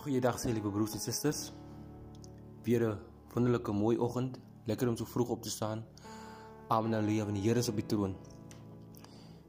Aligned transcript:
Goeiedag 0.00 0.38
sê 0.40 0.48
liewe 0.48 0.70
broers 0.72 0.94
en 0.96 1.00
susters. 1.04 1.52
Weer 2.64 2.82
'n 2.88 2.98
wonderlike 3.34 3.72
mooi 3.72 3.98
oggend. 3.98 4.38
Lekker 4.64 4.88
om 4.88 4.96
so 4.96 5.04
vroeg 5.04 5.28
op 5.28 5.42
te 5.42 5.50
staan. 5.50 5.84
Amen 6.68 6.92
haleluja, 6.92 7.24
want 7.24 7.36
die 7.36 7.48
Here 7.48 7.58
is 7.58 7.68
op 7.68 7.74
die 7.74 7.86
troon. 7.86 8.16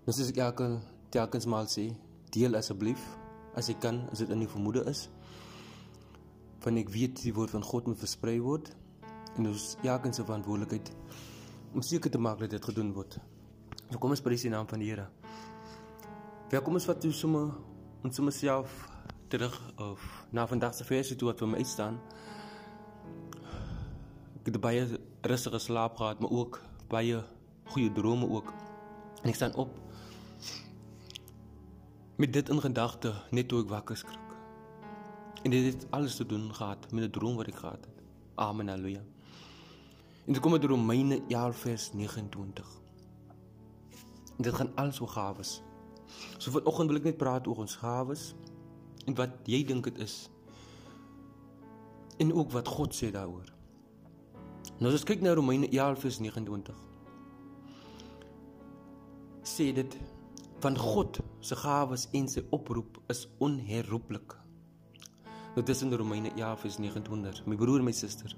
Dis 0.05 0.19
is 0.19 0.29
ek 0.29 0.37
elke 0.37 0.81
telkens 1.09 1.45
maal 1.45 1.65
sê, 1.67 1.95
deel 2.29 2.55
asseblief 2.55 2.99
as 3.55 3.67
jy 3.67 3.77
kan, 3.79 4.09
as 4.11 4.17
dit 4.17 4.29
in 4.29 4.39
die 4.39 4.47
vermoede 4.47 4.83
is. 4.89 5.09
Want 6.63 6.77
ek 6.77 6.89
weet 6.89 7.23
die 7.23 7.33
woord 7.33 7.49
van 7.49 7.63
God 7.63 7.87
moet 7.87 7.99
versprei 7.99 8.41
word 8.41 8.75
en 9.37 9.47
ons 9.47 9.77
elkeen 9.83 10.13
se 10.13 10.23
verantwoordelikheid 10.23 10.91
om 11.73 11.81
seker 11.81 12.11
te 12.11 12.17
maak 12.17 12.39
dat 12.39 12.49
dit 12.49 12.65
gedoen 12.65 12.93
word. 12.93 13.19
So 13.89 13.97
kom 13.97 14.09
ons 14.09 14.21
prys 14.21 14.41
die 14.41 14.51
naam 14.51 14.67
van 14.67 14.79
die 14.79 14.89
Here. 14.89 15.07
Welkom 16.49 16.73
ons 16.73 16.85
wat 16.85 16.99
toe 17.01 17.11
sommer 17.11 17.55
ons 18.03 18.15
sommer 18.15 18.33
self 18.33 18.90
terug 19.31 19.55
of 19.79 20.25
na 20.29 20.47
vandag 20.47 20.75
se 20.75 20.83
versie 20.83 21.15
toe 21.15 21.29
wat 21.31 21.39
vir 21.39 21.49
my 21.53 21.63
staan. 21.63 21.99
Ek 24.41 24.49
het 24.49 24.59
baie 24.63 24.83
rustige 25.27 25.59
slaap 25.59 25.95
gehad, 26.01 26.19
maar 26.19 26.33
ook 26.35 26.59
baie 26.91 27.21
goeie 27.71 27.91
drome 27.95 28.27
ook. 28.27 28.51
En 29.21 29.29
ek 29.31 29.39
staan 29.39 29.55
op 29.55 29.77
met 32.21 32.33
dit 32.33 32.49
in 32.53 32.59
gedagte 32.61 33.13
net 33.33 33.47
toe 33.49 33.63
ek 33.63 33.71
wakker 33.71 33.97
skrik. 33.97 34.35
En 35.41 35.49
dit 35.49 35.71
het 35.71 35.87
alles 35.89 36.19
te 36.19 36.25
doen 36.25 36.51
gehad 36.53 36.91
met 36.91 37.03
'n 37.03 37.09
droom 37.09 37.35
wat 37.35 37.47
ek 37.47 37.55
gehad 37.63 37.85
het. 37.85 38.03
Amen 38.35 38.67
haleluja. 38.67 39.01
En 40.25 40.33
dit 40.33 40.39
kom 40.39 40.53
uit 40.53 40.63
Romeine 40.63 41.21
11 41.27 41.57
vers 41.57 41.93
29. 41.93 42.67
En 44.37 44.43
dit 44.43 44.53
gaan 44.53 44.75
alles 44.75 44.99
oor 44.99 45.07
gawes. 45.07 45.61
So 46.37 46.51
vanoggend 46.51 46.87
wil 46.89 46.97
ek 46.97 47.03
net 47.03 47.17
praat 47.17 47.47
oor 47.47 47.57
ons 47.57 47.75
gawes 47.75 48.33
en 49.05 49.15
wat 49.17 49.49
jy 49.49 49.63
dink 49.67 49.89
dit 49.89 49.97
is. 50.03 50.29
En 52.21 52.33
ook 52.33 52.51
wat 52.51 52.67
God 52.67 52.95
sê 52.95 53.11
daaroor. 53.11 53.49
Nou 54.79 54.89
as 54.89 54.99
ons 54.99 55.07
kyk 55.07 55.21
na 55.21 55.33
Romeine 55.37 55.69
11:29. 55.69 56.77
Sê 59.43 59.71
dit 59.73 59.97
van 60.61 60.77
God 60.77 61.19
se 61.39 61.55
gawes 61.55 62.07
en 62.13 62.27
sy 62.29 62.43
oproep 62.49 63.01
is 63.09 63.27
onherroepelik. 63.39 64.37
Nou 65.55 65.65
dis 65.65 65.81
in 65.81 65.93
Romeine 65.93 66.31
11:29. 66.37 67.45
My 67.45 67.55
broer 67.55 67.83
my 67.83 67.91
suster. 67.91 68.35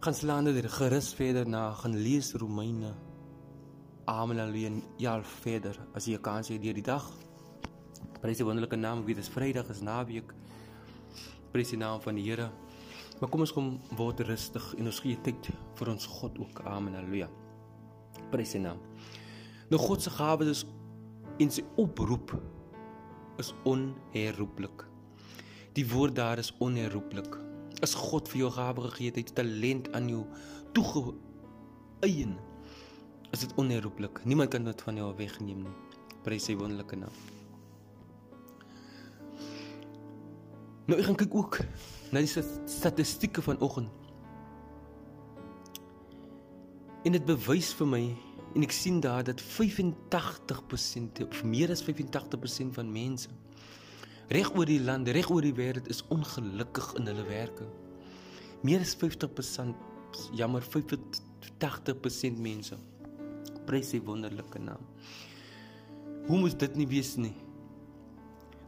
Gaan 0.00 0.14
slaande 0.14 0.52
dit 0.52 0.72
gerus 0.72 1.14
verder 1.14 1.48
na 1.48 1.72
gaan 1.72 1.96
lees 1.96 2.32
Romeine 2.34 2.94
Amen 4.08 4.38
alleen 4.38 4.82
ja 4.96 5.18
verder 5.22 5.76
as 5.92 6.06
jy 6.08 6.16
kan 6.24 6.44
sê 6.46 6.56
deur 6.56 6.72
die 6.72 6.84
dag 6.86 7.04
Prys 8.22 8.40
die 8.40 8.46
wonderlike 8.46 8.76
naam, 8.76 9.04
weet 9.06 9.20
dis 9.20 9.30
Vrydag 9.30 9.68
is 9.70 9.82
naweek. 9.86 10.32
Prys 11.52 11.70
die 11.70 11.78
naam 11.78 12.00
van 12.02 12.18
die 12.18 12.24
Here. 12.26 12.48
Maar 13.20 13.30
kom 13.30 13.42
ons 13.42 13.52
kom 13.54 13.70
word 13.98 14.20
rustig 14.26 14.66
en 14.78 14.90
ons 14.90 15.00
gee 15.02 15.18
tyd 15.26 15.50
vir 15.78 15.90
ons 15.94 16.06
God 16.18 16.38
ook. 16.42 16.62
Amen. 16.70 16.94
Halleluja. 16.98 17.28
Prys 18.32 18.54
sy 18.54 18.62
naam. 18.62 18.82
Nou 19.70 19.80
God 19.82 20.02
se 20.02 20.12
gawe 20.14 20.46
is 20.50 20.64
en 21.38 21.50
sy 21.54 21.62
oproep 21.78 22.34
is 23.38 23.52
onherroepelik. 23.68 24.84
Die 25.78 25.86
woord 25.86 26.16
daar 26.18 26.42
is 26.42 26.50
onherroepelik. 26.64 27.38
As 27.86 27.94
God 27.94 28.30
vir 28.32 28.44
jou 28.44 28.52
gawe 28.54 28.86
gegee 28.88 29.14
het, 29.14 29.34
talent 29.38 29.90
aan 29.94 30.10
jou 30.10 30.24
toegeëien, 30.74 32.34
is 33.30 33.44
dit 33.44 33.58
onherroepelik. 33.60 34.24
Niemand 34.26 34.50
kan 34.54 34.66
dit 34.66 34.86
van 34.88 34.98
jou 34.98 35.10
wegneem 35.18 35.66
nie. 35.68 35.76
Prys 36.26 36.50
sy 36.50 36.58
wonderlike 36.58 36.98
naam. 36.98 37.37
Nou 40.88 40.96
ek 40.96 41.04
gaan 41.04 41.18
kyk 41.20 41.34
ook 41.36 41.58
na 42.14 42.22
die 42.24 42.30
statistieke 42.64 43.42
vanoggend. 43.44 43.92
En 47.04 47.12
dit 47.12 47.26
bewys 47.28 47.74
vir 47.76 47.90
my 47.92 48.00
en 48.56 48.64
ek 48.64 48.72
sien 48.72 48.96
daar 49.04 49.20
dat 49.26 49.42
85% 49.44 51.20
of 51.26 51.42
meer 51.44 51.74
as 51.74 51.84
85% 51.84 52.72
van 52.78 52.88
mense 52.92 53.28
reg 54.32 54.48
oor 54.56 54.68
die 54.68 54.80
land, 54.80 55.08
reg 55.12 55.28
oor 55.32 55.44
die 55.44 55.54
wêreld 55.56 55.88
is 55.92 56.00
ongelukkig 56.12 56.88
in 57.00 57.08
hulle 57.08 57.24
werke. 57.28 57.68
Meer 58.64 58.80
as 58.84 58.96
50% 58.96 60.32
jammer 60.36 60.64
85% 60.64 62.40
mense 62.40 62.80
prys 63.68 63.92
sy 63.92 64.00
wonderlike 64.04 64.60
naam. 64.64 64.88
Hoe 66.28 66.40
moet 66.40 66.56
dit 66.60 66.80
nie 66.80 66.88
wees 66.88 67.12
nie? 67.20 67.34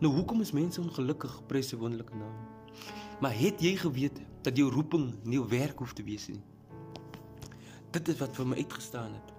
Nou 0.01 0.15
hoekom 0.15 0.41
is 0.41 0.55
mense 0.57 0.81
ongelukkig 0.81 1.33
prys 1.45 1.69
se 1.69 1.77
wonderlike 1.77 2.17
naam? 2.17 2.37
Maar 3.21 3.35
het 3.37 3.61
jy 3.61 3.75
geweet 3.77 4.23
dat 4.41 4.57
jou 4.57 4.71
roeping 4.73 5.11
nie 5.29 5.41
werk 5.45 5.83
hoef 5.83 5.93
te 5.93 6.05
wees 6.07 6.25
nie? 6.33 6.41
Dit 7.93 8.09
is 8.09 8.17
wat 8.23 8.33
vir 8.39 8.49
my 8.49 8.57
uitgestaan 8.63 9.13
het. 9.19 9.35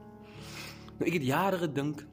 Nou 1.00 1.08
ek 1.10 1.18
het 1.18 1.26
jare 1.26 1.64
gedink 1.64 2.06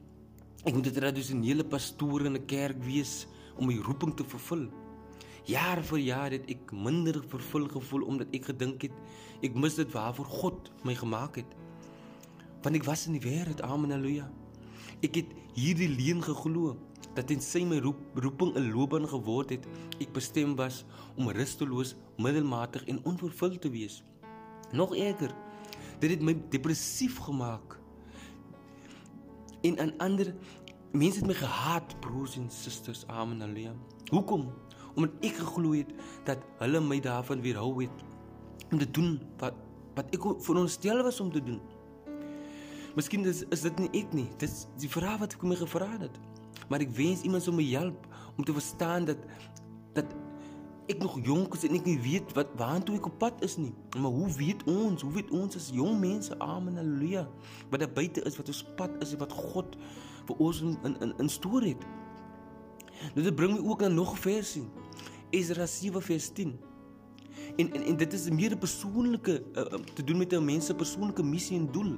ek 0.65 0.73
moet 0.73 0.89
'n 0.89 0.97
tradisionele 0.97 1.63
pastoor 1.63 2.25
in 2.25 2.41
'n 2.41 2.45
kerk 2.45 2.81
wees 2.83 3.27
om 3.55 3.67
my 3.67 3.77
roeping 3.77 4.15
te 4.17 4.23
vervul. 4.23 4.65
Jaar 5.45 5.83
vir 5.83 5.99
jaar 5.99 6.31
het 6.31 6.49
ek 6.49 6.73
minder 6.73 7.21
vervul 7.29 7.67
gevoel 7.69 8.01
omdat 8.01 8.33
ek 8.33 8.45
gedink 8.45 8.81
het 8.81 8.97
ek 9.43 9.53
mis 9.53 9.75
dit 9.75 9.91
waarvoor 9.91 10.25
God 10.25 10.71
my 10.83 10.95
gemaak 10.95 11.35
het. 11.35 11.55
Want 12.63 12.75
ek 12.75 12.83
was 12.83 13.05
in 13.07 13.13
die 13.13 13.29
wêreld, 13.29 13.61
amen 13.61 13.91
haleluja. 13.91 14.31
Ek 15.01 15.15
het 15.15 15.27
hierdie 15.53 15.89
leuen 15.89 16.23
geglo 16.23 16.88
dat 17.19 17.27
dit 17.27 17.43
sy 17.43 17.65
my 17.67 17.81
roep, 17.83 17.99
roeping 18.15 18.53
'n 18.55 18.71
loopbaan 18.71 19.07
geword 19.07 19.49
het. 19.49 19.67
Ek 19.99 20.11
bestem 20.15 20.55
was 20.55 20.85
om 21.17 21.29
rusteloos, 21.29 21.95
middelmatig 22.17 22.85
en 22.87 23.03
onvervuld 23.03 23.61
te 23.61 23.69
wees. 23.69 24.03
Nog 24.71 24.95
erger, 24.95 25.35
dit 25.99 26.09
het 26.09 26.21
my 26.21 26.37
depressief 26.49 27.17
gemaak. 27.17 27.79
En 29.61 29.79
aan 29.79 29.97
ander 29.97 30.33
mense 30.91 31.19
het 31.19 31.27
my 31.27 31.33
gehaat, 31.33 31.99
broers 31.99 32.37
en 32.37 32.49
susters, 32.49 33.07
amen 33.07 33.41
alleen. 33.41 33.75
Hoekom? 34.09 34.53
Omdat 34.95 35.11
ek 35.19 35.35
geglo 35.35 35.73
het 35.73 35.91
dat 36.23 36.39
hulle 36.57 36.79
my 36.79 36.99
daarvan 36.99 37.41
weerhou 37.41 37.83
het 37.83 38.03
om 38.71 38.77
te 38.79 38.91
doen 38.91 39.19
wat 39.37 39.53
wat 39.95 40.05
ek 40.15 40.23
veronderstel 40.39 41.03
was 41.03 41.19
om 41.19 41.31
te 41.31 41.43
doen. 41.43 41.59
Miskien 42.95 43.25
is, 43.25 43.43
is 43.49 43.61
dit 43.61 43.79
nie 43.79 43.89
ek 43.91 44.13
nie. 44.13 44.27
Dit 44.37 44.49
is 44.49 44.67
die 44.77 44.89
vraag 44.89 45.19
wat 45.19 45.33
ek 45.33 45.43
my 45.43 45.55
gevra 45.55 45.97
het 45.99 46.19
maar 46.69 46.79
ek 46.85 46.95
wens 46.95 47.21
iemand 47.21 47.43
sou 47.43 47.55
my 47.55 47.65
help 47.73 48.07
om 48.37 48.43
te 48.43 48.53
verstaan 48.53 49.05
dat 49.05 49.17
dat 49.93 50.15
ek 50.89 50.97
nog 51.01 51.19
jonk 51.21 51.53
is 51.53 51.63
en 51.67 51.75
ek 51.77 51.85
nie 51.85 51.99
weet 52.01 52.31
wat 52.37 52.49
waartoe 52.57 52.95
ek 52.97 53.09
op 53.11 53.17
pad 53.21 53.43
is 53.45 53.57
nie. 53.61 53.73
Maar 53.93 54.11
hoe 54.11 54.29
weet 54.39 54.63
ons? 54.65 55.03
Hoe 55.05 55.13
weet 55.13 55.29
ons 55.29 55.57
as 55.59 55.69
jong 55.73 55.99
mense? 56.01 56.33
Amen. 56.41 56.79
Halleluja. 56.81 57.27
Wat 57.69 57.83
daar 57.83 57.93
buite 57.93 58.23
is 58.25 58.37
wat 58.39 58.49
ons 58.49 58.63
pad 58.79 58.95
is 59.05 59.13
wat 59.21 59.33
God 59.33 59.77
vir 60.29 60.41
ons 60.41 60.61
in 60.65 60.77
in 60.89 61.13
in 61.21 61.29
storie 61.29 61.75
het. 61.75 61.85
Nou 63.13 63.23
dit 63.23 63.35
bring 63.35 63.53
my 63.53 63.61
ook 63.61 63.85
na 63.85 63.87
nog 63.93 64.15
'n 64.17 64.21
versie. 64.25 64.65
Esra 65.29 65.65
7 65.65 66.01
vers 66.01 66.29
10. 66.33 66.57
En 67.57 67.73
en 67.73 67.83
en 67.83 67.97
dit 67.97 68.13
is 68.13 68.29
meer 68.29 68.51
'n 68.51 68.57
persoonlike 68.57 69.43
uh, 69.55 69.63
te 69.93 70.03
doen 70.03 70.17
met 70.17 70.33
'n 70.33 70.45
mens 70.45 70.65
se 70.65 70.75
persoonlike 70.75 71.23
missie 71.23 71.57
en 71.57 71.71
doel. 71.71 71.97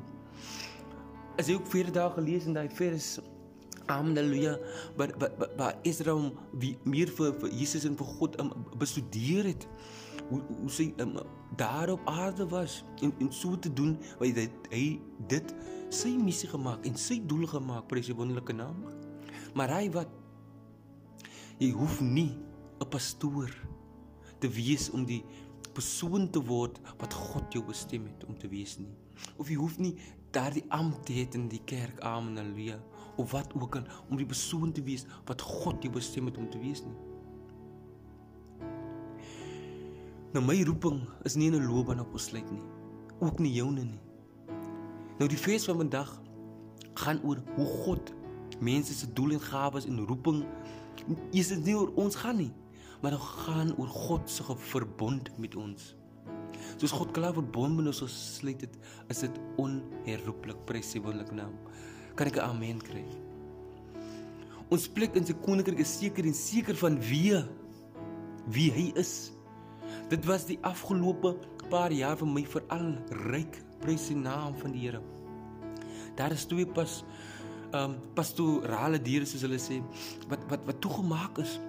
As 1.38 1.48
jy 1.48 1.54
ook 1.54 1.68
vir 1.68 1.92
dae 1.92 2.12
gelees 2.12 2.46
in 2.46 2.54
daai 2.54 2.70
vers 2.70 3.20
Halleluja. 3.86 4.58
Maar 4.98 5.16
maar 5.58 5.76
Israel 5.82 6.32
wie 6.52 6.78
meer 6.84 7.08
vir, 7.08 7.34
vir 7.40 7.50
Jesus 7.50 7.86
en 7.86 7.98
vir 7.98 8.06
God 8.20 8.40
um, 8.42 8.52
bestudeer 8.78 9.52
het 9.52 9.68
hoe 10.30 10.42
hoe 10.62 10.72
sy 10.72 10.94
um, 11.04 11.18
daar 11.60 11.92
op 11.92 12.08
aarde 12.10 12.48
was 12.48 12.84
en 13.02 13.14
en 13.20 13.32
so 13.34 13.60
te 13.60 13.74
doen 13.74 13.98
wat 14.20 14.40
hy 14.40 14.48
hy 14.72 14.86
dit 15.28 15.56
sy 15.92 16.14
missie 16.16 16.50
gemaak 16.50 16.86
en 16.88 16.96
sy 16.96 17.20
doel 17.28 17.48
gemaak 17.52 17.90
vir 17.92 18.04
sy 18.04 18.16
wonderlike 18.16 18.56
naam. 18.56 18.86
Maar 19.54 19.76
hy 19.80 19.90
wat 19.92 20.10
jy 21.60 21.72
hoef 21.76 22.00
nie 22.02 22.32
'n 22.82 22.90
pastoor 22.90 23.52
te 24.40 24.50
wees 24.50 24.90
om 24.90 25.06
die 25.06 25.24
persoon 25.74 26.30
te 26.30 26.42
word 26.44 26.80
wat 27.00 27.14
God 27.14 27.54
jou 27.54 27.64
bestem 27.68 28.08
het 28.10 28.26
om 28.28 28.38
te 28.38 28.50
wees 28.52 28.78
nie. 28.80 28.92
Of 29.38 29.50
jy 29.50 29.56
hoef 29.60 29.78
nie 29.78 29.96
daardie 30.32 30.64
ampt 30.74 31.06
te 31.06 31.14
hê 31.14 31.28
in 31.38 31.48
die 31.52 31.62
kerk, 31.68 32.00
amen, 32.08 32.38
haleluja, 32.40 32.80
of 33.16 33.32
wat 33.32 33.54
ook 33.54 33.76
al 33.76 33.84
om 34.10 34.18
die 34.18 34.26
persoon 34.26 34.72
te 34.72 34.84
wees 34.84 35.06
wat 35.26 35.42
God 35.42 35.84
jou 35.84 35.94
bestem 35.94 36.26
het 36.26 36.38
om 36.38 36.50
te 36.50 36.60
wees 36.60 36.84
nie. 36.86 36.98
Nou 40.32 40.46
my 40.46 40.62
roeping 40.64 41.02
is 41.24 41.36
nie 41.36 41.52
'n 41.52 41.66
loopbaan 41.66 42.00
op 42.00 42.12
besluit 42.12 42.52
nie, 42.52 42.62
ook 43.20 43.40
nie 43.40 43.54
joune 43.54 43.84
nie. 43.84 44.00
Nou 45.20 45.28
die 45.30 45.38
fees 45.38 45.66
van 45.66 45.78
vandag 45.78 46.22
gaan 46.94 47.20
oor 47.24 47.38
hoe 47.56 47.66
God 47.66 48.14
mense 48.60 48.94
se 48.94 49.14
doel 49.14 49.32
en 49.32 49.42
gawes 49.42 49.86
en 49.86 50.06
roeping 50.08 50.46
is 51.32 51.48
dit 51.48 51.64
nie 51.66 51.76
oor 51.76 51.92
ons 51.96 52.16
gaan 52.16 52.38
nie 52.38 52.54
maar 53.02 53.12
dit 53.12 53.20
gaan 53.20 53.74
oor 53.78 53.88
God 53.88 54.30
se 54.30 54.44
verbond 54.46 55.32
met 55.38 55.56
ons. 55.56 55.96
Soos 56.78 56.94
God 56.94 57.14
klaar 57.16 57.34
verbond 57.34 57.76
met 57.80 57.90
ons 57.90 58.04
gesluit 58.06 58.62
het, 58.62 58.78
is 59.10 59.24
dit 59.26 59.40
onherroepelik 59.62 60.66
presiewelik 60.70 61.32
naam. 61.34 61.56
Kan 62.16 62.28
ek 62.28 62.38
'n 62.38 62.48
amen 62.50 62.80
kry? 62.82 63.06
Ons 64.72 64.88
plek 64.88 65.16
in 65.16 65.26
sy 65.26 65.34
koninkryk 65.34 65.80
is 65.80 66.00
seker 66.00 66.26
en 66.26 66.34
seker 66.34 66.76
van 66.76 67.00
wie 67.00 67.36
wie 68.48 68.72
hy 68.72 68.92
is. 68.96 69.32
Dit 70.10 70.26
was 70.26 70.46
die 70.46 70.60
afgelope 70.64 71.36
paar 71.70 71.92
jaar 71.92 72.18
vir 72.20 72.28
my 72.28 72.44
veral 72.44 72.96
ryk 73.32 73.60
prys 73.82 74.10
die 74.12 74.16
naam 74.20 74.56
van 74.60 74.72
die 74.76 74.86
Here. 74.86 75.02
Daar 76.16 76.32
is 76.32 76.46
twee 76.46 76.66
pas 76.66 77.04
ehm 77.72 77.92
um, 77.92 77.94
pastorale 78.16 79.00
diere 79.00 79.26
soos 79.26 79.46
hulle 79.48 79.60
sê 79.60 79.80
wat 80.28 80.44
wat 80.52 80.66
wat 80.68 80.82
toegemaak 80.84 81.40
is. 81.40 81.60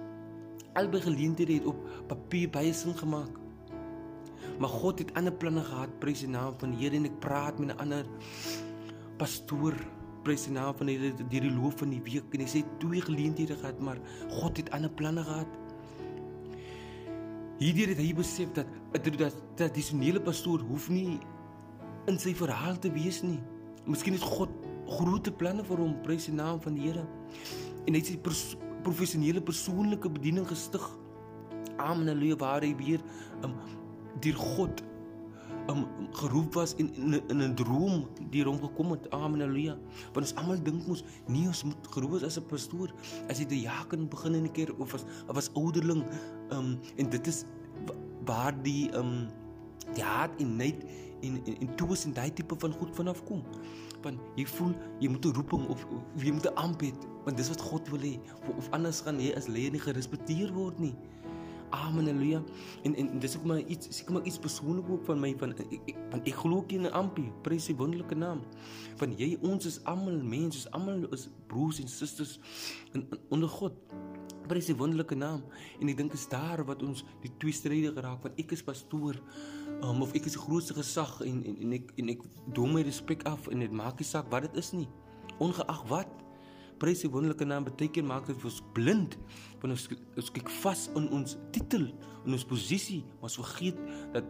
Albei 0.75 0.99
geleenthede 1.01 1.59
het 1.59 1.69
op 1.69 1.79
papier 2.09 2.49
baie 2.51 2.73
sin 2.73 2.95
gemaak. 2.97 3.39
Maar 4.59 4.69
God 4.69 4.99
het 4.99 5.13
ander 5.17 5.33
planne 5.33 5.63
gehad, 5.63 5.91
prys 5.99 6.25
die 6.25 6.29
naam 6.29 6.57
van 6.59 6.73
die 6.73 6.83
Here 6.83 6.99
en 6.99 7.07
ek 7.07 7.19
praat 7.23 7.59
met 7.59 7.71
'n 7.71 7.79
ander 7.79 8.05
pastoor 9.17 9.75
prys 10.23 10.47
die 10.47 10.55
naam 10.55 10.73
van 10.77 10.89
die 10.89 10.97
Here 10.97 11.27
deur 11.29 11.45
die 11.47 11.51
loop 11.53 11.77
van 11.81 11.91
die 11.93 12.01
week 12.05 12.33
en 12.33 12.43
hy 12.43 12.49
sê 12.49 12.63
twee 12.81 13.01
geleenthede 13.03 13.57
gehad, 13.59 13.79
maar 13.79 13.99
God 14.29 14.57
het 14.57 14.71
ander 14.75 14.91
planne 14.91 15.23
gehad. 15.23 15.59
Hierdie 17.59 17.87
het 17.91 18.01
hy 18.01 18.13
besef 18.17 18.51
dat 18.53 18.67
'n 18.93 19.31
tradisionele 19.55 20.19
pastoor 20.19 20.59
hoef 20.59 20.89
nie 20.89 21.19
in 22.07 22.19
sy 22.19 22.33
verhaal 22.33 22.79
te 22.79 22.91
wees 22.91 23.21
nie. 23.23 23.39
Miskien 23.85 24.13
het 24.13 24.23
God 24.23 24.49
groot 24.87 25.37
planne 25.37 25.63
vir 25.63 25.77
hom, 25.77 25.95
prys 26.03 26.25
die 26.25 26.35
naam 26.35 26.61
van 26.61 26.73
die 26.73 26.87
Here. 26.87 27.05
En 27.87 27.93
hy 27.93 27.99
het 27.99 28.07
sy 28.07 28.17
pers 28.17 28.55
professionele 28.83 29.41
persoonlike 29.41 30.09
bediening 30.09 30.47
gestig. 30.47 30.83
Amen. 31.77 32.07
Halleluja, 32.07 32.35
waar 32.35 32.61
hy 32.61 32.75
weer 32.75 33.01
um, 33.43 33.55
deur 34.21 34.35
God 34.35 34.83
um, 35.69 35.85
geroep 36.11 36.53
was 36.53 36.75
in 36.75 36.93
in, 36.95 37.21
in 37.27 37.41
'n 37.41 37.55
droom 37.55 38.07
deur 38.29 38.45
hom 38.45 38.59
gekom 38.59 38.91
het. 38.91 39.09
Amen. 39.09 39.39
Halleluja. 39.39 39.77
Want 40.13 40.25
ons 40.25 40.35
almal 40.35 40.63
dink 40.63 40.87
mos 40.87 41.03
nie 41.27 41.47
ons 41.47 41.63
moet 41.63 41.87
geroep 41.89 42.23
as 42.23 42.37
'n 42.37 42.45
pastoor 42.45 42.93
as 43.29 43.39
jy 43.39 43.45
die 43.45 43.61
jaken 43.61 44.09
begin 44.09 44.35
in 44.35 44.43
die 44.43 44.51
kerk 44.51 44.79
of 44.79 44.93
as 44.93 45.05
of 45.27 45.37
as 45.37 45.49
ouderling. 45.53 46.03
Um, 46.51 46.79
en 46.95 47.09
dit 47.09 47.27
is 47.27 47.45
waar 48.25 48.53
die 48.63 48.91
um, 48.95 49.27
die 49.93 50.03
hart 50.03 50.39
en 50.39 50.55
net 50.55 50.83
en 51.21 51.41
en, 51.45 51.57
en 51.59 51.75
toe 51.75 51.91
is 51.91 52.05
en 52.05 52.13
daai 52.13 52.33
tipe 52.33 52.55
van 52.57 52.73
goed 52.73 52.95
vanaf 52.95 53.23
kom. 53.23 53.43
Want 54.03 54.19
jy 54.35 54.45
voel 54.45 54.73
jy 54.99 55.09
moet 55.09 55.25
'n 55.25 55.33
roeping 55.33 55.67
of, 55.67 55.85
of 56.15 56.23
jy 56.23 56.31
moet 56.31 56.47
'n 56.47 56.75
hê, 56.79 56.91
want 57.23 57.37
dis 57.37 57.49
wat 57.49 57.61
God 57.61 57.89
wil 57.89 57.99
hê. 57.99 58.19
Of, 58.41 58.57
of 58.57 58.69
anders 58.69 59.01
gaan 59.01 59.19
jy 59.19 59.33
as 59.35 59.47
leier 59.47 59.71
nie 59.71 59.79
gerespekteer 59.79 60.53
word 60.53 60.79
nie. 60.79 60.95
Amen 61.73 62.05
haleluja. 62.05 62.43
En 62.83 62.95
en 62.95 63.19
dis 63.19 63.37
ook 63.37 63.43
maar 63.43 63.59
iets 63.59 63.97
seker 63.97 64.13
maar 64.13 64.23
iets 64.23 64.37
persoonlik 64.37 64.89
ook 64.89 65.05
van 65.05 65.19
my 65.19 65.31
van 65.37 65.55
ek 65.57 65.95
van 66.09 66.21
ek 66.23 66.35
glo 66.35 66.63
in 66.67 66.85
'n 66.85 66.91
ampie, 66.93 67.31
prys 67.41 67.65
die 67.65 67.75
wonderlike 67.75 68.15
naam. 68.15 68.41
Van 68.95 69.17
jy 69.17 69.37
ons 69.41 69.65
is 69.65 69.83
almal 69.83 70.21
mense, 70.21 70.71
almal 70.71 71.09
is 71.09 71.29
broers 71.47 71.79
en 71.79 71.87
susters 71.87 72.39
in, 72.91 73.07
in 73.09 73.19
onder 73.29 73.49
God. 73.49 73.73
Prys 74.47 74.65
die 74.65 74.75
wonderlike 74.75 75.15
naam. 75.15 75.41
En 75.79 75.87
ek 75.87 75.97
dink 75.97 76.13
is 76.13 76.27
daar 76.29 76.65
wat 76.65 76.83
ons 76.83 77.05
die 77.21 77.31
twee 77.37 77.53
stryde 77.53 77.93
geraak 77.93 78.21
van 78.21 78.31
ek 78.37 78.51
is 78.51 78.63
pastoor 78.63 79.17
um, 79.81 80.01
of 80.01 80.13
ek 80.13 80.25
is 80.25 80.37
die 80.37 80.41
grootste 80.45 80.73
gesag 80.73 81.21
en 81.21 81.43
en 81.43 81.57
en 81.57 81.71
ek 81.71 81.91
en 81.95 82.09
ek 82.09 82.21
doen 82.53 82.73
my 82.73 82.81
respek 82.81 83.23
af 83.23 83.47
en 83.47 83.59
dit 83.59 83.71
maak 83.71 83.97
nie 83.97 84.05
saak 84.05 84.29
wat 84.29 84.41
dit 84.41 84.57
is 84.57 84.71
nie. 84.71 84.87
Ongeag 85.39 85.87
wat 85.89 86.22
prys 86.83 87.03
die 87.05 87.11
wonderlike 87.11 87.47
naam 87.47 87.65
beteken 87.67 88.07
maak 88.09 88.27
dit 88.27 88.47
ons 88.47 88.61
blind 88.75 89.17
want 89.61 89.71
ons 89.71 89.87
ons 90.19 90.31
kyk 90.35 90.51
vas 90.61 90.87
in 90.99 91.09
ons 91.15 91.37
titel 91.55 91.87
en 92.25 92.35
ons 92.35 92.47
posisie 92.49 93.03
maar 93.15 93.31
ons 93.31 93.39
vergeet 93.45 93.79
dat 94.15 94.27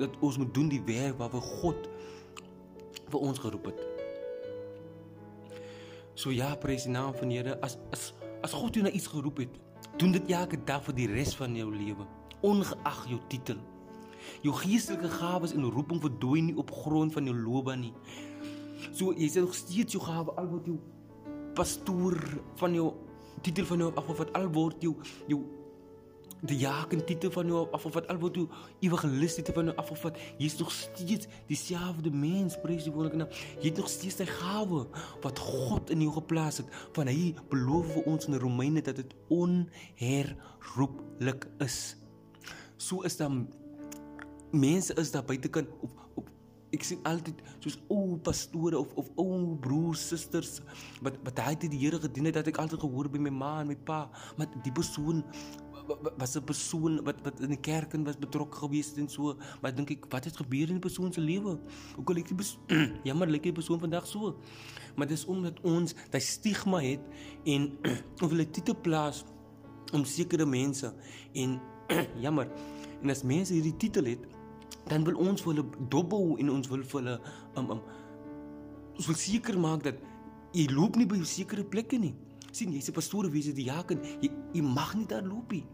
dat 0.00 0.16
ons 0.24 0.38
moet 0.40 0.54
doen 0.54 0.70
die 0.72 0.82
werk 0.86 1.18
waarvoor 1.20 1.42
God 1.60 1.88
vir 3.10 3.20
ons 3.20 3.40
geroep 3.42 3.70
het. 3.70 3.80
So 6.14 6.32
ja, 6.34 6.52
prys 6.60 6.86
die 6.86 6.94
naam 6.94 7.14
van 7.16 7.32
die 7.32 7.40
Here 7.40 7.56
as 7.64 7.76
as 7.94 8.10
as 8.44 8.54
God 8.56 8.76
jou 8.76 8.84
na 8.84 8.92
iets 8.96 9.08
geroep 9.10 9.42
het, 9.42 9.58
doen 10.00 10.14
dit 10.16 10.30
elke 10.32 10.56
dag 10.64 10.82
vir 10.86 10.96
die 10.96 11.08
res 11.10 11.34
van 11.36 11.56
jou 11.56 11.68
lewe, 11.72 12.06
ongeag 12.46 13.02
jou 13.10 13.18
titel. 13.32 13.58
Jou 14.44 14.54
geestelike 14.56 15.10
gawes 15.18 15.52
en 15.56 15.68
roeping 15.72 16.00
verdwyn 16.00 16.50
nie 16.50 16.56
op 16.60 16.72
grond 16.84 17.12
van 17.12 17.28
jou 17.28 17.36
loopbaan 17.36 17.84
nie. 17.84 17.92
So 18.96 19.12
jy 19.12 19.28
sê 19.28 19.44
nog 19.44 19.56
steeds 19.56 19.96
jou 19.96 20.02
gawe 20.04 20.36
al 20.40 20.48
wat 20.54 20.68
jy 20.68 20.78
pastoor 21.60 22.16
van 22.60 22.74
jou 22.74 22.92
titel 23.44 23.66
van 23.68 23.78
jou 23.84 23.90
af 23.96 24.08
of 24.08 24.18
wat 24.24 24.32
al 24.38 24.48
word 24.52 24.84
jou 24.84 24.94
jou 25.28 25.40
die 26.40 26.56
jaken 26.62 27.02
titel 27.04 27.30
van 27.32 27.50
jou 27.52 27.66
af 27.76 27.84
of 27.84 27.96
wat 27.98 28.06
al 28.08 28.18
word 28.20 28.36
jou 28.40 28.46
evangelis 28.80 29.34
titel 29.36 29.54
van 29.58 29.68
jou 29.68 29.76
af 29.80 29.90
of 29.92 30.02
wat 30.06 30.16
is 30.38 30.56
nog 30.58 30.72
steeds 30.72 31.26
dieselfde 31.50 32.10
mens 32.10 32.56
prys 32.62 32.84
die 32.86 32.94
wonderlike 32.94 33.20
naam 33.20 33.32
jy 33.60 33.68
het 33.68 33.80
nog 33.80 33.90
steeds 33.92 34.16
die 34.22 34.30
gawe 34.30 34.80
wat 35.24 35.36
God 35.50 35.84
in 35.92 36.00
jou 36.06 36.12
geplaas 36.16 36.56
het 36.62 36.68
van 36.96 37.06
hy 37.12 37.20
beloof 37.52 37.86
vir 37.96 38.04
ons 38.14 38.28
in 38.30 38.40
Romeine 38.40 38.80
dat 38.84 38.96
dit 39.02 39.12
onherroepelik 39.28 41.42
is. 41.60 41.76
So 42.80 43.04
is 43.04 43.20
dan 43.20 43.44
mense 44.50 44.96
is 44.98 45.12
daar 45.12 45.28
buitekant 45.28 45.68
op 45.84 45.99
ek 46.74 46.84
sien 46.86 47.00
altyd 47.08 47.40
soos 47.58 47.78
ou 47.90 48.18
pastore 48.26 48.78
of 48.78 48.92
of 49.00 49.10
ou 49.18 49.56
broers 49.62 50.02
susters 50.12 50.60
wat 51.04 51.18
wat 51.26 51.42
hy 51.42 51.56
het 51.56 51.66
die 51.70 51.80
Here 51.80 51.98
gedien 52.02 52.30
het 52.30 52.38
dat 52.38 52.52
ek 52.52 52.60
altyd 52.62 52.84
gehoor 52.84 53.10
by 53.10 53.18
my 53.18 53.34
ma 53.34 53.52
en 53.62 53.72
my 53.72 53.78
pa 53.88 54.04
maar 54.38 54.50
die 54.64 54.74
persoon 54.74 55.24
was 56.18 56.36
'n 56.36 56.44
persoon 56.44 57.02
wat 57.04 57.18
wat 57.22 57.40
in 57.40 57.48
die 57.48 57.60
kerk 57.60 57.94
en 57.94 58.04
was 58.04 58.18
betrokke 58.18 58.56
gewees 58.56 58.94
en 58.96 59.08
so 59.08 59.36
maar 59.60 59.74
dink 59.74 59.90
ek 59.90 60.06
wat 60.08 60.24
het 60.24 60.36
gebeur 60.36 60.68
in 60.68 60.78
die 60.78 60.86
persoon 60.88 61.12
se 61.12 61.20
lewe? 61.20 61.58
Hoe 61.96 62.04
kan 62.04 62.16
ek 62.16 62.28
die 62.28 62.36
jammer 63.08 63.28
lyk 63.28 63.42
die 63.42 63.52
persoon 63.52 63.80
vandag 63.80 64.06
so 64.06 64.36
maar 64.96 65.06
dis 65.06 65.24
omdat 65.24 65.60
ons 65.62 65.94
daai 66.10 66.20
stigma 66.20 66.80
het 66.80 67.00
en 67.44 67.78
of 68.22 68.30
hulle 68.30 68.50
titel 68.50 68.74
plaas 68.80 69.24
om 69.92 70.04
sekere 70.04 70.46
mense 70.46 70.94
en 71.34 71.60
jammer 72.24 72.48
en 73.02 73.10
as 73.10 73.22
mense 73.22 73.52
hierdie 73.52 73.76
titel 73.76 74.04
het 74.04 74.26
dan 74.90 75.04
wil 75.06 75.20
ons 75.30 75.44
hulle 75.46 75.64
dobbel 75.88 76.36
en 76.42 76.50
ons 76.58 76.70
wil 76.72 76.82
vir 76.82 77.00
hulle 77.00 77.18
um 77.54 77.70
um 77.76 77.82
ons 78.98 79.06
wil 79.08 79.16
seker 79.16 79.56
maak 79.58 79.86
dat 79.86 80.02
jy 80.52 80.66
loop 80.74 80.98
nie 80.98 81.06
by 81.08 81.22
sekere 81.24 81.64
plekke 81.64 81.98
nie. 81.98 82.16
sien 82.50 82.72
jy's 82.74 82.88
'n 82.88 82.92
pastoor 82.92 83.26
of 83.26 83.32
jy's 83.32 83.46
'n 83.46 83.54
diaken, 83.54 84.00
jy 84.20 84.28
jy 84.52 84.62
mag 84.62 84.94
nie 84.94 85.06
daar 85.06 85.22
loop 85.22 85.52
nie. 85.52 85.64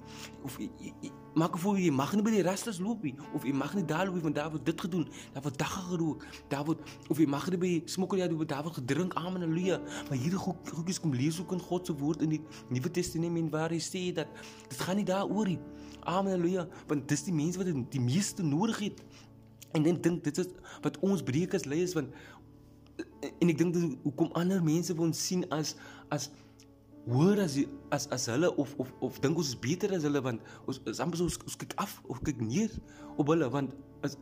Of 0.44 0.58
jy, 0.58 0.68
jy, 0.78 0.92
jy 1.00 1.10
maak 1.34 1.56
voor 1.58 1.78
jy 1.78 1.90
mag 1.90 2.12
nie 2.12 2.22
by 2.22 2.30
die 2.30 2.42
rastas 2.42 2.78
loop 2.78 3.02
nie 3.02 3.14
of 3.32 3.44
jy 3.44 3.52
mag 3.52 3.74
nie 3.74 3.84
daar 3.84 4.06
loop 4.06 4.22
want 4.22 4.34
daar 4.34 4.50
word 4.50 4.64
dit 4.66 4.80
gedoen. 4.80 5.08
Daar 5.32 5.42
word 5.42 5.58
dagga 5.58 5.80
gerook. 5.80 6.26
Daar 6.48 6.64
word 6.64 6.80
of 7.08 7.18
jy 7.18 7.26
mag 7.26 7.48
nie 7.50 7.58
by 7.58 7.82
smokkeljaar 7.86 8.28
doen 8.28 8.38
want 8.38 8.48
daar 8.48 8.62
word 8.62 8.74
gedrink. 8.74 9.14
Amen. 9.14 9.42
Halleluja. 9.42 9.80
Maar 10.08 10.18
hierdie 10.18 10.38
goed 10.38 10.56
goedjies 10.68 11.00
kom 11.00 11.14
lees 11.14 11.40
ook 11.40 11.52
in 11.52 11.60
God 11.60 11.86
se 11.86 11.96
woord 11.96 12.22
in 12.22 12.28
die 12.28 12.42
Nuwe 12.68 12.90
Testament 12.90 13.50
waar 13.50 13.70
hy 13.70 13.80
sê 13.80 14.12
dat 14.12 14.28
dit 14.68 14.80
gaan 14.80 14.96
nie 14.96 15.04
daaroor 15.04 15.46
nie. 15.46 15.58
Amen. 16.06 16.32
Halleluja. 16.32 16.68
Want 16.86 17.08
dis 17.10 17.26
die 17.26 17.34
mense 17.34 17.58
wat 17.58 17.90
die 17.90 18.00
meeste 18.00 18.42
nodig 18.46 18.78
het. 18.78 19.02
En 19.74 19.86
ek 19.90 20.02
dink 20.02 20.24
dit 20.24 20.38
is 20.38 20.50
wat 20.84 20.98
ons 21.04 21.22
breekers 21.26 21.66
lei 21.66 21.82
is 21.82 21.94
want 21.98 22.14
en 23.40 23.50
ek 23.50 23.58
dink 23.58 23.74
dit 23.74 23.96
hoekom 24.06 24.30
ander 24.38 24.62
mense 24.64 24.94
wil 24.96 25.10
ons 25.10 25.22
sien 25.28 25.42
as 25.52 25.74
as 26.14 26.30
hoor 27.06 27.40
as 27.42 27.58
as 27.94 28.06
as 28.14 28.26
hulle 28.32 28.50
of 28.62 28.72
of 28.82 28.92
of 29.04 29.18
dink 29.22 29.38
ons 29.38 29.52
is 29.52 29.58
beter 29.66 29.92
as 29.96 30.06
hulle 30.06 30.22
want 30.22 30.42
ons 30.66 30.80
is 30.90 31.02
amper 31.02 31.20
so 31.20 31.28
ons, 31.28 31.58
kyk 31.60 31.74
af 31.82 31.98
of 32.10 32.22
kyk 32.26 32.40
neer 32.42 32.72
op 33.16 33.28
hulle 33.32 33.50
want 33.52 33.74
as 34.06 34.16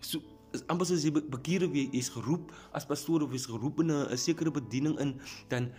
so 0.00 0.22
is 0.56 0.64
amper 0.72 0.88
soos 0.88 1.04
jy 1.06 1.12
bekeer 1.16 1.66
of 1.66 1.74
jy 1.76 1.88
is 1.96 2.12
geroep 2.14 2.52
as 2.76 2.86
pastoor 2.88 3.24
of 3.26 3.34
is 3.36 3.48
geroep 3.50 3.82
in 3.84 3.92
'n 3.92 4.20
sekere 4.20 4.52
bediening 4.54 4.96
in 5.04 5.16
dan 5.48 5.72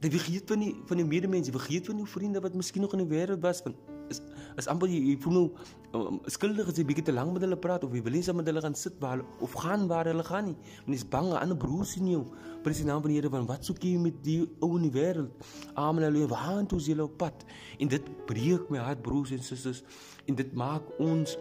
jy 0.00 0.10
vergeet 0.10 0.48
van 0.48 0.60
die 0.60 0.72
van 0.86 0.96
die 1.02 1.08
medemens 1.08 1.48
jy 1.48 1.52
vergeet 1.56 1.86
van 1.86 1.96
jou 1.96 2.08
vriende 2.08 2.40
wat 2.40 2.54
miskien 2.54 2.82
nog 2.82 2.92
in 2.92 3.04
die 3.06 3.12
wêreld 3.14 3.40
was 3.40 3.62
want 3.64 3.76
is 4.10 4.20
is 4.56 4.68
amper 4.72 4.88
jy, 4.88 5.00
jy 5.10 5.16
voel 5.20 5.34
nou 5.36 5.44
um, 5.96 6.18
skuldig 6.32 6.68
as 6.70 6.78
jy 6.78 6.84
bietjie 6.88 7.04
te 7.08 7.14
lank 7.14 7.34
met 7.34 7.44
hulle 7.44 7.58
praat 7.60 7.84
of 7.84 7.94
jy 7.96 8.02
wil 8.04 8.14
nie 8.16 8.22
saam 8.24 8.38
met 8.40 8.48
hulle 8.48 8.62
gaan 8.64 8.76
sit 8.78 8.96
waar 9.02 9.22
of 9.44 9.56
gaan 9.60 9.86
waar 9.90 10.08
hulle 10.08 10.24
gaan 10.26 10.50
nie. 10.50 10.56
Want 10.86 10.96
jy's 10.96 11.06
bang 11.14 11.28
'n 11.32 11.40
ander 11.42 11.58
broer 11.64 11.84
sien 11.84 12.08
jou 12.08 12.22
presies 12.64 12.88
naam 12.88 13.02
van 13.04 13.12
die 13.12 13.18
Here 13.18 13.30
van 13.30 13.46
wat 13.46 13.64
soek 13.64 13.82
jy 13.84 13.98
met 13.98 14.22
die 14.24 14.48
ou 14.60 14.76
in 14.76 14.88
die 14.88 14.94
wêreld 14.94 15.30
amen 15.74 16.02
halleluja. 16.02 16.28
Waar 16.32 16.66
toe 16.66 16.78
is 16.78 16.86
jy 16.86 16.98
op 16.98 17.18
pad? 17.18 17.44
En 17.78 17.88
dit 17.88 18.04
breek 18.26 18.70
my 18.70 18.78
hart 18.78 19.02
broers 19.02 19.30
en 19.30 19.42
susters 19.42 19.82
en 20.26 20.34
dit 20.34 20.54
maak 20.54 20.82
ons 20.98 21.36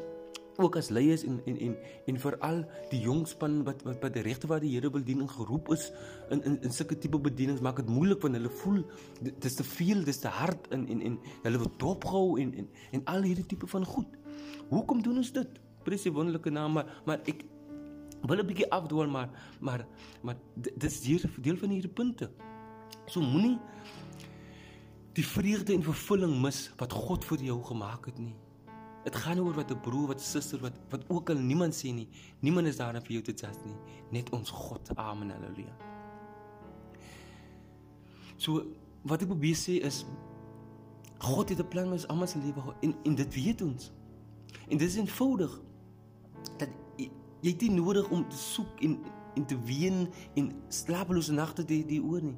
ook 0.57 0.75
as 0.79 0.89
leiers 0.89 1.23
en 1.23 1.41
en 1.45 1.57
en 1.59 1.75
en 2.05 2.19
veral 2.19 2.61
die 2.91 2.99
jong 3.03 3.25
span 3.27 3.63
wat 3.67 3.81
wat 3.87 3.99
by 4.03 4.09
die 4.17 4.23
regte 4.25 4.47
waar 4.47 4.63
die 4.63 4.71
Here 4.75 4.91
wil 4.91 5.03
dien 5.03 5.23
en 5.25 5.29
geroep 5.29 5.71
is 5.75 5.89
in 6.29 6.43
in 6.43 6.57
in 6.61 6.71
sulke 6.71 6.97
tipe 6.97 7.19
bedienings 7.19 7.61
maak 7.61 7.81
dit 7.81 7.89
moeilik 7.89 8.21
want 8.21 8.37
hulle 8.39 8.51
voel 8.61 8.83
dit 9.21 9.49
is 9.49 9.55
te 9.55 9.63
veel 9.63 10.03
dis 10.03 10.21
te 10.23 10.31
hard 10.31 10.69
en 10.75 10.87
en 10.87 11.01
en 11.01 11.19
hulle 11.43 11.63
wil 11.63 11.71
dopgehou 11.77 12.39
en 12.39 12.53
en 12.53 12.69
en 12.91 13.05
al 13.15 13.27
hierdie 13.27 13.45
tipe 13.45 13.67
van 13.67 13.85
goed. 13.85 14.17
Hoekom 14.69 15.01
doen 15.01 15.17
ons 15.17 15.31
dit? 15.31 15.59
Prys 15.83 16.07
die 16.07 16.13
wonderlike 16.13 16.49
naam 16.49 16.79
maar 16.79 17.01
maar 17.05 17.19
ek 17.25 17.45
wil 18.21 18.39
'n 18.39 18.47
bietjie 18.47 18.71
afdwaal 18.71 19.07
maar 19.07 19.29
maar 19.59 19.85
maar 20.21 20.37
dit 20.55 20.83
is 20.83 21.03
hier 21.05 21.29
deel 21.41 21.57
van 21.57 21.69
hierdie 21.69 21.93
punte. 21.93 22.31
So 23.05 23.21
moenie 23.21 23.59
die 25.13 25.25
vreugde 25.25 25.73
en 25.73 25.83
vervulling 25.83 26.41
mis 26.41 26.71
wat 26.77 26.91
God 26.91 27.25
vir 27.25 27.43
jou 27.43 27.63
gemaak 27.63 28.05
het 28.05 28.17
nie. 28.19 28.35
Dit 29.05 29.15
gaan 29.15 29.39
oor 29.39 29.53
wat 29.53 29.71
'n 29.71 29.79
broer, 29.79 30.07
wat 30.07 30.19
'n 30.19 30.31
suster, 30.33 30.59
wat 30.59 30.73
wat 30.89 31.03
ook 31.07 31.29
al 31.29 31.37
niemand 31.37 31.73
sê 31.73 31.93
nie. 31.93 32.07
Niemand 32.39 32.67
is 32.67 32.77
daar 32.77 32.93
vir 32.93 33.11
jou 33.11 33.21
te 33.21 33.31
judge 33.31 33.65
nie, 33.65 33.77
net 34.09 34.29
ons 34.29 34.49
God. 34.49 34.95
Amen. 34.95 35.29
Halleluja. 35.29 35.75
So 38.37 38.65
wat 39.01 39.21
ek 39.21 39.27
probeer 39.27 39.55
sê 39.55 39.81
is 39.85 40.05
God 41.19 41.49
het 41.49 41.59
'n 41.59 41.67
plan 41.67 41.89
met 41.89 42.07
almal 42.07 42.27
se 42.27 42.37
lewe 42.37 42.75
en 42.81 42.95
en 43.03 43.15
dit 43.15 43.33
weet 43.33 43.61
ons. 43.61 43.91
En 44.69 44.77
dit 44.77 44.87
is 44.89 44.95
eenvoudig 44.95 45.61
dat 46.57 46.69
jy, 46.97 47.11
jy 47.41 47.49
het 47.51 47.61
nie 47.61 47.71
nodig 47.71 48.09
om 48.09 48.29
te 48.29 48.37
soek 48.37 48.81
en 48.81 48.99
en 49.35 49.45
te 49.45 49.61
ween 49.63 50.09
en 50.33 50.51
slapelose 50.67 51.31
nagte 51.31 51.65
te 51.65 51.73
hê 51.73 52.01
oor 52.01 52.21
nie. 52.21 52.37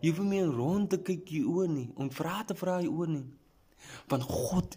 Jy 0.00 0.10
hoef 0.10 0.26
nie 0.26 0.42
rond 0.44 0.90
te 0.90 0.98
kyk 1.02 1.28
hier 1.28 1.48
oor 1.48 1.68
nie, 1.68 1.90
om 1.94 2.10
vra 2.12 2.44
te 2.44 2.54
vra 2.54 2.78
hier 2.78 2.92
oor 2.92 3.08
nie. 3.08 3.26
Want 4.08 4.22
God 4.22 4.76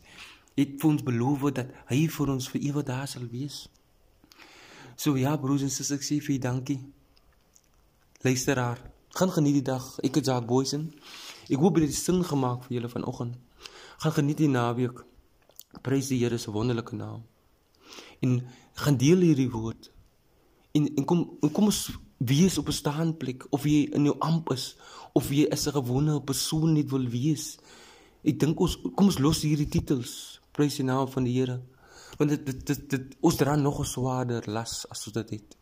het 0.57 0.77
vir 0.81 0.89
ons 0.89 1.03
beloof 1.05 1.49
dat 1.53 1.73
hy 1.91 2.07
vir 2.09 2.31
ons 2.33 2.49
vir 2.49 2.61
ewig 2.71 2.85
daar 2.87 3.07
sal 3.07 3.27
wees. 3.29 3.67
So 4.97 5.15
ja, 5.15 5.35
broers 5.37 5.61
en 5.61 5.69
susters, 5.69 5.99
ek 5.99 6.05
sê 6.05 6.17
vir 6.17 6.35
julle 6.35 6.45
dankie. 6.47 6.79
Luisteraar, 8.25 8.79
gaan 9.13 9.31
geniet 9.35 9.59
die 9.59 9.67
dag. 9.69 9.85
Ek 10.01 10.17
is 10.17 10.25
Jacques 10.25 10.49
Boysen. 10.49 10.87
Ek 11.47 11.61
hoop 11.61 11.77
dit 11.77 11.85
het 11.85 11.95
sin 11.95 12.23
gemaak 12.25 12.65
vir 12.65 12.79
julle 12.79 12.89
vanoggend. 12.89 13.37
Gaan 14.01 14.15
geniet 14.15 14.41
die 14.41 14.49
naweek. 14.49 15.03
Prys 15.85 16.09
die 16.09 16.17
Here 16.23 16.39
se 16.41 16.51
wonderlike 16.51 16.97
naam. 16.97 17.21
En 18.25 18.41
gaan 18.81 18.97
deel 18.97 19.21
hierdie 19.29 19.51
woord. 19.53 19.91
En 20.73 20.89
en 20.95 21.05
kom 21.05 21.23
kom 21.53 21.69
ons 21.69 21.91
wees 22.17 22.57
op 22.57 22.67
'n 22.67 22.79
staanplek 22.81 23.45
of 23.49 23.63
jy 23.63 23.89
in 23.93 24.09
jou 24.09 24.15
amp 24.19 24.51
is 24.51 24.75
of 25.13 25.29
jy 25.29 25.45
is 25.53 25.67
'n 25.67 25.77
gewone 25.77 26.21
persoon 26.21 26.73
net 26.73 26.89
wil 26.89 27.05
wees. 27.05 27.57
Ek 28.23 28.39
dink 28.39 28.59
ons 28.59 28.77
kom 28.95 29.05
ons 29.05 29.19
los 29.19 29.41
hierdie 29.41 29.69
titels. 29.69 30.36
Prys 30.57 30.79
die 30.79 30.87
naam 30.87 31.07
van 31.13 31.27
die 31.27 31.35
Here. 31.37 31.59
Want 32.17 32.33
dit 32.33 32.45
dit 32.45 32.65
dit, 32.65 32.89
dit 32.89 33.15
ons 33.21 33.35
dra 33.37 33.55
nog 33.55 33.79
'n 33.79 33.85
swaarder 33.85 34.43
las 34.49 34.85
as 34.89 35.05
ons 35.07 35.13
dit 35.13 35.29
het. 35.29 35.57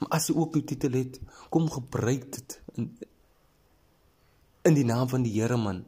Maar 0.00 0.08
as 0.18 0.26
jy 0.28 0.34
ook 0.36 0.52
die 0.52 0.64
titel 0.64 0.92
het, 0.92 1.20
kom 1.50 1.70
gebruik 1.70 2.32
dit 2.32 2.62
in 2.74 2.96
in 4.62 4.74
die 4.74 4.84
naam 4.84 5.08
van 5.08 5.22
die 5.22 5.40
Here 5.40 5.56
man. 5.56 5.84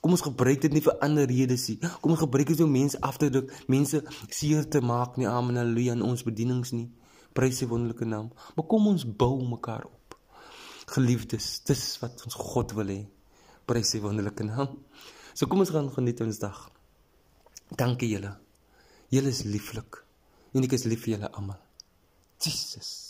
Kom 0.00 0.10
ons 0.10 0.22
gebruik 0.22 0.60
dit 0.60 0.72
nie 0.72 0.82
vir 0.82 0.96
ander 1.04 1.26
redes 1.26 1.68
nie. 1.68 1.78
Kom 2.02 2.12
ons 2.14 2.20
gebruik 2.20 2.46
dit 2.46 2.60
om 2.60 2.70
mense 2.70 3.00
af 3.00 3.16
te 3.16 3.30
druk, 3.30 3.52
mense 3.66 4.02
seer 4.28 4.68
te 4.68 4.80
maak 4.80 5.16
nie. 5.16 5.28
Amen. 5.28 5.56
Halleluja 5.56 5.92
in 5.92 6.02
ons 6.02 6.24
bedienings 6.26 6.72
nie. 6.72 6.88
Prys 7.32 7.58
sy 7.58 7.68
wonderlike 7.70 8.04
naam. 8.04 8.32
Maar 8.56 8.66
kom 8.66 8.86
ons 8.86 9.06
bou 9.06 9.36
mekaar 9.48 9.84
op. 9.84 10.18
Geliefdes, 10.86 11.60
dis 11.68 11.84
wat 12.02 12.24
ons 12.24 12.34
God 12.34 12.72
wil 12.78 12.86
hê. 12.86 13.00
Prys 13.68 13.94
sy 13.94 14.00
wonderlike 14.00 14.44
naam. 14.44 14.78
So 15.34 15.46
kom 15.46 15.62
ons 15.64 15.72
gaan 15.74 15.90
geniet 15.94 16.20
ons 16.24 16.40
dag. 16.42 16.77
Dankie 17.76 18.08
julle. 18.08 18.36
Julle 19.10 19.28
is 19.28 19.44
lieflik. 19.44 20.04
En 20.54 20.64
ek 20.64 20.76
is 20.76 20.86
lief 20.88 21.04
vir 21.04 21.16
julle 21.16 21.32
almal. 21.32 21.60
Jesus. 22.40 23.07